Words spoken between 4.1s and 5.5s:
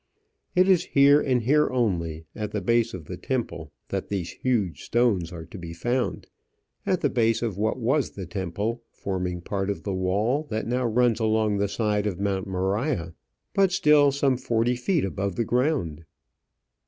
huge stones are